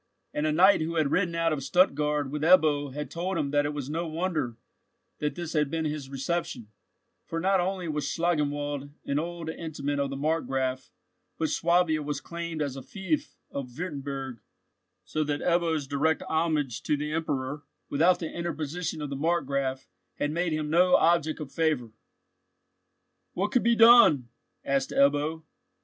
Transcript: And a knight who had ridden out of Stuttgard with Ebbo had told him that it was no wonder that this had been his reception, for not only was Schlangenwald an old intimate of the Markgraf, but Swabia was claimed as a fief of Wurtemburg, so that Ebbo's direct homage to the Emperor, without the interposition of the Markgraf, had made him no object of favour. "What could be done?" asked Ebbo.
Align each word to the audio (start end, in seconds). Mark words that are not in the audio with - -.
And 0.33 0.47
a 0.47 0.51
knight 0.51 0.81
who 0.81 0.95
had 0.95 1.11
ridden 1.11 1.35
out 1.35 1.53
of 1.53 1.59
Stuttgard 1.59 2.31
with 2.31 2.41
Ebbo 2.41 2.91
had 2.91 3.11
told 3.11 3.37
him 3.37 3.51
that 3.51 3.67
it 3.67 3.71
was 3.75 3.87
no 3.87 4.07
wonder 4.07 4.57
that 5.19 5.35
this 5.35 5.53
had 5.53 5.69
been 5.69 5.85
his 5.85 6.09
reception, 6.09 6.69
for 7.27 7.39
not 7.39 7.59
only 7.59 7.87
was 7.87 8.07
Schlangenwald 8.07 8.89
an 9.05 9.19
old 9.19 9.47
intimate 9.47 9.99
of 9.99 10.09
the 10.09 10.15
Markgraf, 10.17 10.89
but 11.37 11.49
Swabia 11.51 12.01
was 12.01 12.19
claimed 12.19 12.63
as 12.63 12.75
a 12.75 12.81
fief 12.81 13.37
of 13.51 13.77
Wurtemburg, 13.77 14.39
so 15.05 15.23
that 15.23 15.41
Ebbo's 15.41 15.85
direct 15.85 16.23
homage 16.23 16.81
to 16.81 16.97
the 16.97 17.11
Emperor, 17.13 17.61
without 17.87 18.17
the 18.17 18.31
interposition 18.31 19.03
of 19.03 19.11
the 19.11 19.15
Markgraf, 19.15 19.85
had 20.15 20.31
made 20.31 20.51
him 20.51 20.71
no 20.71 20.95
object 20.95 21.39
of 21.39 21.51
favour. 21.51 21.91
"What 23.33 23.51
could 23.51 23.61
be 23.63 23.75
done?" 23.75 24.29
asked 24.65 24.89
Ebbo. 24.91 25.43